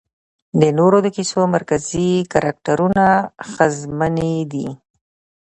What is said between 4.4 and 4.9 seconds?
دي